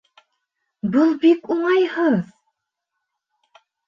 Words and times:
Был 0.95 1.11
бик 1.25 1.45
уңайһыҙ! 1.55 2.17